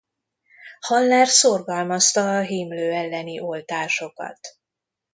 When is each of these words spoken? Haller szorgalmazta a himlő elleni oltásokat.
Haller 0.79 1.27
szorgalmazta 1.27 2.37
a 2.37 2.41
himlő 2.41 2.91
elleni 2.91 3.39
oltásokat. 3.39 4.39